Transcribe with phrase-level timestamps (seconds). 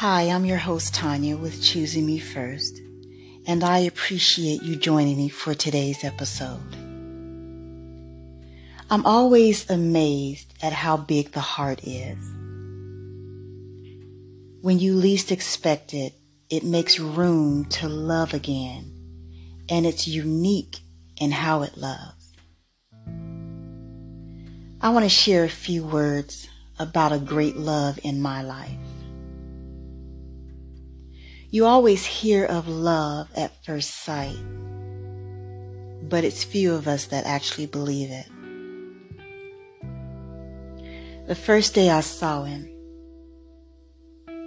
[0.00, 2.80] Hi, I'm your host, Tanya, with Choosing Me First,
[3.48, 6.76] and I appreciate you joining me for today's episode.
[8.90, 12.16] I'm always amazed at how big the heart is.
[14.62, 16.12] When you least expect it,
[16.48, 18.94] it makes room to love again,
[19.68, 20.78] and it's unique
[21.20, 22.34] in how it loves.
[24.80, 28.78] I want to share a few words about a great love in my life.
[31.50, 34.36] You always hear of love at first sight,
[36.02, 38.26] but it's few of us that actually believe it.
[41.26, 42.68] The first day I saw him,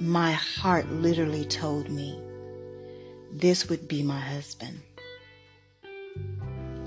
[0.00, 2.20] my heart literally told me
[3.32, 4.82] this would be my husband.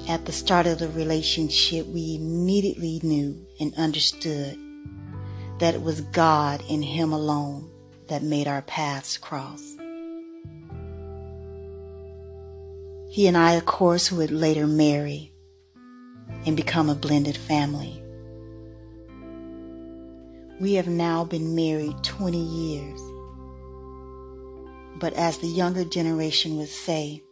[0.07, 4.59] At the start of the relationship, we immediately knew and understood
[5.57, 7.71] that it was God and Him alone
[8.07, 9.74] that made our paths cross.
[13.15, 15.31] He and I, of course, would later marry
[16.45, 18.03] and become a blended family.
[20.59, 22.99] We have now been married 20 years.
[24.99, 27.23] But as the younger generation would say,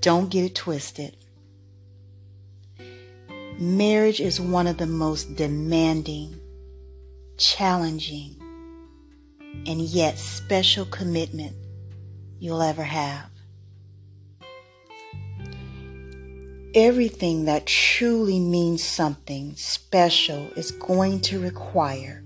[0.00, 1.16] don't get it twisted.
[3.60, 6.40] Marriage is one of the most demanding,
[7.38, 8.34] challenging,
[9.64, 11.54] and yet special commitment
[12.40, 13.30] you'll ever have.
[16.74, 22.24] Everything that truly means something special is going to require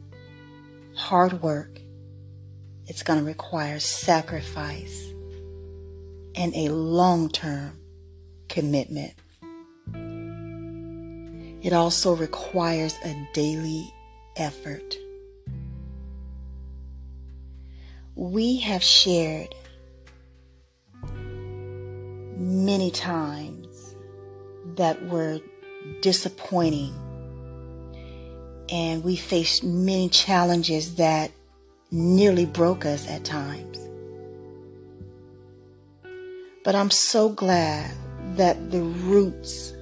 [0.96, 1.78] hard work.
[2.86, 5.12] It's going to require sacrifice
[6.34, 7.78] and a long term
[8.48, 9.12] commitment.
[11.62, 13.92] It also requires a daily
[14.36, 14.96] effort.
[18.14, 19.54] We have shared
[22.38, 23.57] many times
[24.78, 25.38] that were
[26.00, 26.94] disappointing
[28.70, 31.30] and we faced many challenges that
[31.90, 33.78] nearly broke us at times.
[36.64, 37.90] But I'm so glad
[38.36, 39.72] that the roots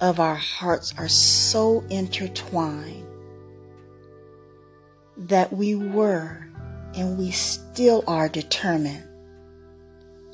[0.00, 3.06] of our hearts are so intertwined
[5.16, 6.46] that we were
[6.94, 9.04] and we still are determined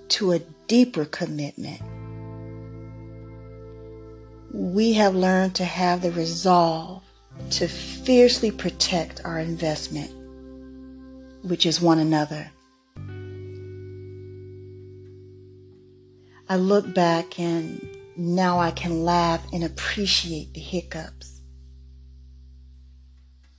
[0.08, 1.80] to a deeper commitment.
[4.58, 7.02] We have learned to have the resolve
[7.50, 10.10] to fiercely protect our investment,
[11.42, 12.50] which is one another.
[16.48, 21.42] I look back and now I can laugh and appreciate the hiccups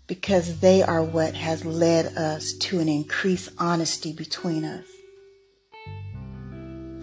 [0.08, 4.86] because they are what has led us to an increased honesty between us.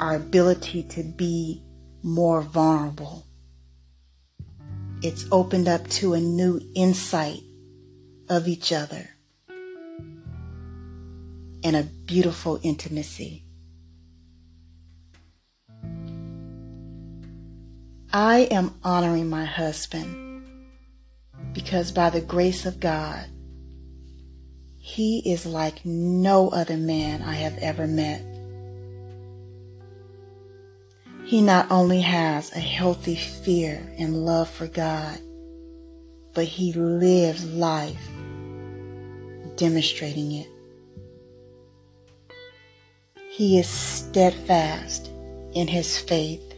[0.01, 1.63] Our ability to be
[2.03, 3.25] more vulnerable.
[5.05, 7.43] It's opened up to a new insight
[8.31, 9.11] of each other
[11.63, 13.45] and a beautiful intimacy.
[18.15, 20.47] I am honoring my husband
[21.53, 23.27] because by the grace of God,
[24.79, 28.34] he is like no other man I have ever met.
[31.25, 35.19] He not only has a healthy fear and love for God,
[36.35, 38.09] but he lives life
[39.57, 40.49] demonstrating it.
[43.31, 45.11] He is steadfast
[45.55, 46.55] in his faith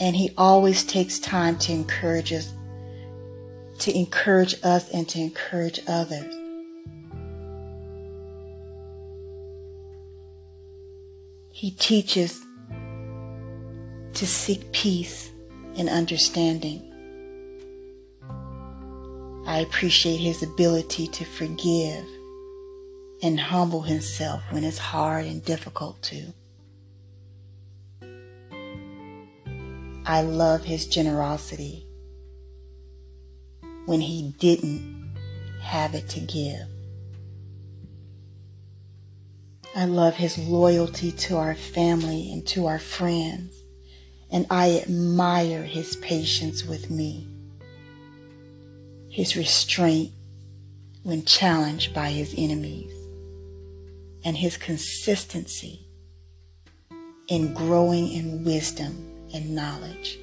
[0.00, 2.52] and he always takes time to encourage us,
[3.78, 6.34] to encourage us and to encourage others.
[11.50, 12.45] He teaches
[14.16, 15.30] to seek peace
[15.76, 16.82] and understanding.
[19.46, 22.04] I appreciate his ability to forgive
[23.22, 26.32] and humble himself when it's hard and difficult to.
[30.06, 31.86] I love his generosity
[33.84, 35.14] when he didn't
[35.60, 36.68] have it to give.
[39.74, 43.65] I love his loyalty to our family and to our friends,
[44.30, 47.26] and I admire his patience with me,
[49.08, 50.12] his restraint
[51.02, 52.92] when challenged by his enemies,
[54.24, 55.86] and his consistency
[57.28, 60.18] in growing in wisdom and knowledge.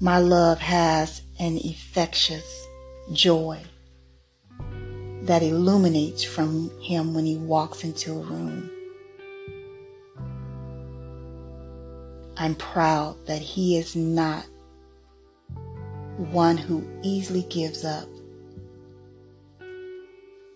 [0.00, 2.66] My love has an infectious
[3.12, 3.62] joy
[5.22, 8.70] that illuminates from him when he walks into a room.
[12.36, 14.44] I'm proud that he is not
[16.16, 18.08] one who easily gives up.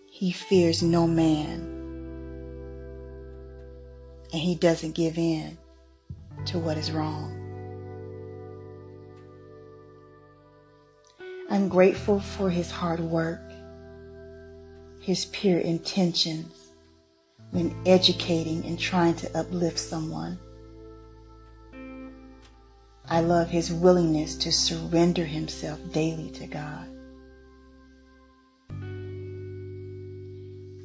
[0.09, 1.61] He fears no man,
[4.33, 5.57] and he doesn't give in
[6.45, 7.35] to what is wrong.
[11.49, 13.41] I'm grateful for his hard work,
[14.99, 16.73] his pure intentions
[17.51, 20.37] when educating and trying to uplift someone.
[23.11, 26.87] I love his willingness to surrender himself daily to God.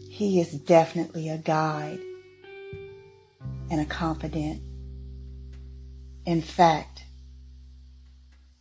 [0.08, 1.98] He is definitely a guide
[3.70, 4.62] and a confidant.
[6.24, 7.04] In fact,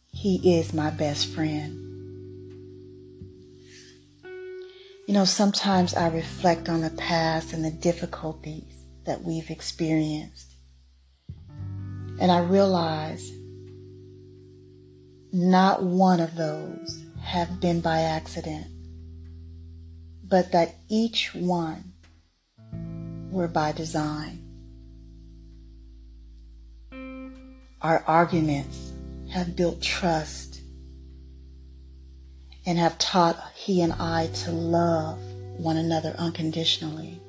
[0.08, 1.80] he is my best friend.
[5.08, 10.52] You know, sometimes I reflect on the past and the difficulties that we've experienced.
[12.20, 13.32] And I realize
[15.34, 18.68] not one of those have been by accident,
[20.24, 21.92] but that each one
[23.32, 24.40] were by design.
[27.82, 28.94] Our arguments
[29.32, 30.62] have built trust
[32.68, 35.18] and have taught he and I to love
[35.58, 37.20] one another unconditionally.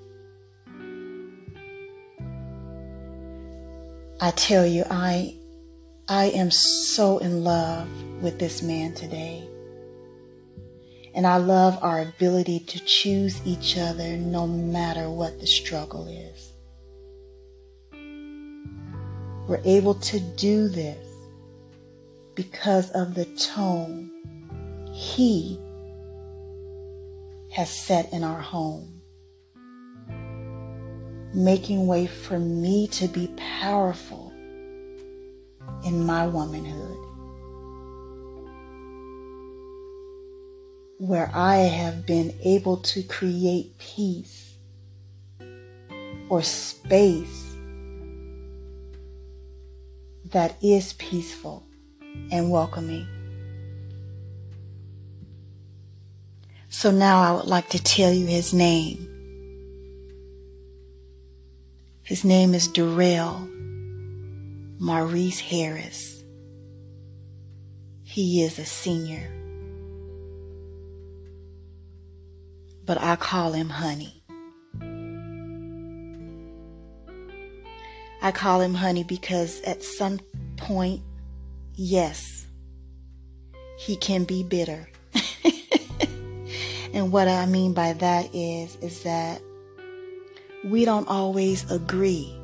[4.21, 5.37] I tell you, I
[6.09, 7.89] I am so in love
[8.21, 9.49] with this man today.
[11.15, 16.53] And I love our ability to choose each other no matter what the struggle is.
[19.49, 21.07] We're able to do this
[22.35, 24.11] because of the tone
[24.93, 25.59] he
[27.51, 29.01] has set in our home,
[31.33, 34.24] making way for me to be powerful
[35.85, 36.97] in my womanhood,
[40.99, 44.55] where I have been able to create peace
[46.29, 47.55] or space
[50.33, 51.65] that is peaceful
[52.31, 53.07] and welcoming.
[56.69, 59.11] So now I would like to tell you his name.
[62.03, 63.49] His name is Darrell
[64.79, 66.25] Maurice Harris.
[68.03, 69.31] He is a senior.
[72.85, 74.23] But I call him Honey.
[78.21, 80.19] I call him Honey because at some
[80.57, 81.03] point,
[81.75, 82.47] yes,
[83.79, 84.89] he can be bitter.
[86.93, 89.41] and what I mean by that is, is that
[90.65, 92.35] we don't always agree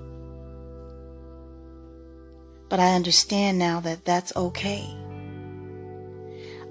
[2.71, 4.89] but I understand now that that's okay.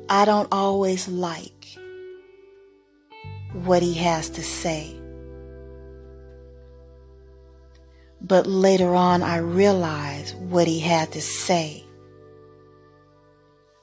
[0.08, 1.78] I don't always like
[3.52, 4.96] what he has to say.
[8.22, 11.84] But later on, I realized what he had to say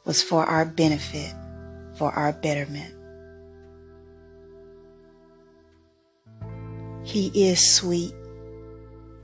[0.05, 1.35] was for our benefit,
[1.97, 2.95] for our betterment.
[7.05, 8.15] He is sweet.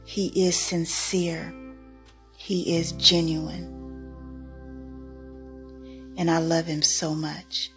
[0.05, 1.55] He is sincere.
[2.45, 3.69] He is genuine.
[6.17, 7.71] And I love him so much.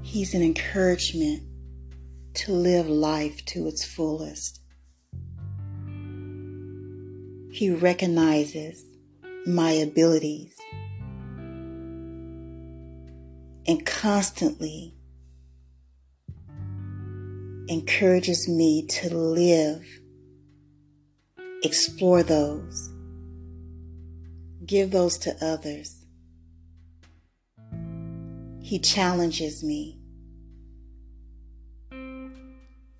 [0.00, 1.42] He's an encouragement
[2.36, 4.60] to live life to its fullest.
[7.50, 8.82] He recognizes
[9.46, 10.56] my abilities
[13.66, 14.94] and constantly
[17.68, 19.84] encourages me to live,
[21.62, 22.92] explore those,
[24.66, 26.04] give those to others.
[28.60, 29.98] He challenges me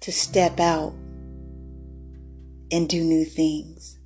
[0.00, 0.92] to step out
[2.70, 3.98] and do new things.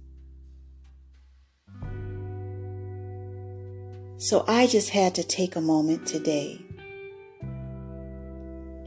[4.18, 6.65] So I just had to take a moment today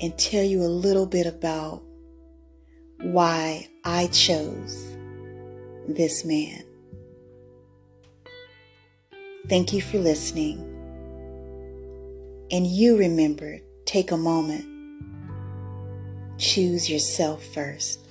[0.01, 1.84] and tell you a little bit about
[3.01, 4.96] why I chose
[5.88, 6.63] this man.
[9.48, 10.60] Thank you for listening.
[12.51, 14.65] And you remember, take a moment.
[16.38, 18.09] Choose yourself first.